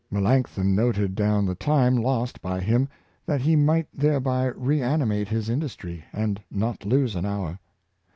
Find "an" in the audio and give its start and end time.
7.15-7.23